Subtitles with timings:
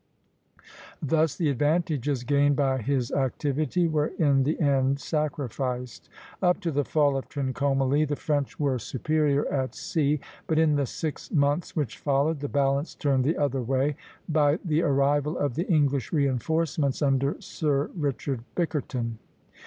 [0.99, 6.09] Thus the advantages gained by his activity were in the end sacrificed.
[6.41, 10.87] Up to the fall of Trincomalee the French were superior at sea; but in the
[10.87, 13.95] six months which followed, the balance turned the other way,
[14.27, 19.19] by the arrival of the English reinforcements under Sir Richard Bickerton.